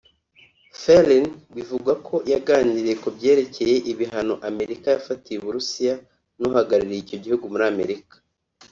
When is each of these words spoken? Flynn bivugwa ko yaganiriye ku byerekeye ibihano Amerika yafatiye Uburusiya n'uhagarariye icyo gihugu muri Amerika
Flynn 0.79 1.25
bivugwa 1.55 1.93
ko 2.07 2.15
yaganiriye 2.31 2.95
ku 3.01 3.07
byerekeye 3.15 3.75
ibihano 3.91 4.33
Amerika 4.49 4.85
yafatiye 4.95 5.37
Uburusiya 5.39 5.93
n'uhagarariye 6.39 6.99
icyo 7.03 7.17
gihugu 7.23 7.45
muri 7.53 7.65
Amerika 7.73 8.15